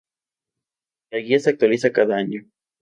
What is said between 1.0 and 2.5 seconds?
La guía se actualiza cada año.